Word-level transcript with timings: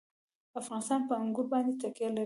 افغانستان 0.61 1.01
په 1.07 1.13
انګور 1.23 1.45
باندې 1.53 1.73
تکیه 1.81 2.09
لري. 2.15 2.19